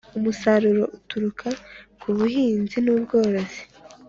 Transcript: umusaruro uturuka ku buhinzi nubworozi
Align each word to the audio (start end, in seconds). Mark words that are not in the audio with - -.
umusaruro 0.17 0.83
uturuka 0.97 1.47
ku 1.99 2.07
buhinzi 2.17 2.77
nubworozi 2.81 3.61